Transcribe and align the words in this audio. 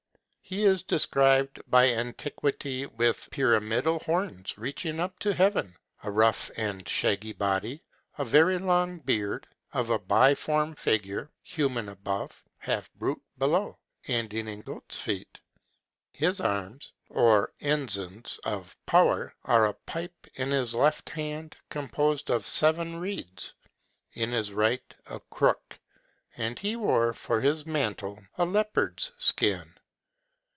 He 0.43 0.65
is 0.65 0.83
described 0.83 1.61
by 1.69 1.89
antiquity, 1.91 2.85
with 2.85 3.29
pyramidal 3.31 3.99
horns 3.99 4.57
reaching 4.57 4.99
up 4.99 5.17
to 5.19 5.33
heaven, 5.33 5.77
a 6.03 6.11
rough 6.11 6.51
and 6.57 6.85
shaggy 6.85 7.31
body, 7.31 7.81
a 8.17 8.25
very 8.25 8.57
long 8.57 8.99
beard, 8.99 9.47
of 9.71 9.89
a 9.91 9.97
biform 9.99 10.75
figure, 10.77 11.31
human 11.41 11.87
above, 11.87 12.43
half 12.57 12.91
brute 12.95 13.21
below, 13.37 13.77
ending 14.09 14.49
in 14.49 14.59
goat's 14.59 14.99
feet. 14.99 15.39
His 16.11 16.41
arms, 16.41 16.91
or 17.07 17.53
ensigns 17.61 18.37
of 18.43 18.75
power, 18.85 19.33
are, 19.45 19.65
a 19.67 19.73
pipe 19.73 20.27
in 20.33 20.49
his 20.49 20.75
left 20.75 21.11
hand, 21.11 21.55
composed 21.69 22.29
of 22.29 22.43
seven 22.43 22.97
reeds; 22.99 23.53
in 24.15 24.31
his 24.31 24.51
right 24.51 24.93
a 25.05 25.21
crook; 25.29 25.79
and 26.35 26.59
he 26.59 26.75
wore 26.75 27.13
for 27.13 27.39
his 27.39 27.65
mantle 27.65 28.21
a 28.37 28.43
leopard's 28.45 29.13
skin. 29.17 29.75